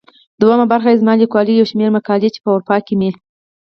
دوهمه 0.41 0.65
برخه 0.73 0.89
يې 0.91 0.99
زما 1.01 1.13
ليکوال 1.21 1.47
يو 1.49 1.69
شمېر 1.71 1.89
مقالې 1.97 2.29
چي 2.33 2.39
په 2.43 2.49
اروپا 2.53 2.77
کې 2.85 2.93
مي. 2.99 3.09